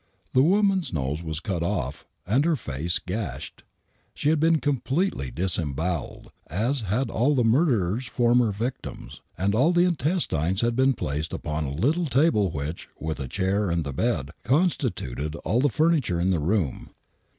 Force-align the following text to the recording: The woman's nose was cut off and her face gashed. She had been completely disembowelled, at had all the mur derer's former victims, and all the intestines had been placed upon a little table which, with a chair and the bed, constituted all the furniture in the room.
The 0.33 0.41
woman's 0.41 0.91
nose 0.91 1.21
was 1.21 1.39
cut 1.39 1.61
off 1.61 2.07
and 2.25 2.43
her 2.43 2.55
face 2.55 2.97
gashed. 2.97 3.61
She 4.15 4.29
had 4.29 4.39
been 4.39 4.59
completely 4.59 5.29
disembowelled, 5.29 6.31
at 6.47 6.79
had 6.79 7.11
all 7.11 7.35
the 7.35 7.43
mur 7.43 7.65
derer's 7.67 8.07
former 8.07 8.51
victims, 8.51 9.21
and 9.37 9.53
all 9.53 9.71
the 9.71 9.85
intestines 9.85 10.61
had 10.61 10.75
been 10.75 10.93
placed 10.93 11.33
upon 11.33 11.65
a 11.65 11.71
little 11.73 12.07
table 12.07 12.49
which, 12.49 12.89
with 12.99 13.19
a 13.19 13.27
chair 13.27 13.69
and 13.69 13.83
the 13.83 13.93
bed, 13.93 14.31
constituted 14.43 15.35
all 15.45 15.59
the 15.59 15.69
furniture 15.69 16.19
in 16.19 16.31
the 16.31 16.39
room. 16.39 16.89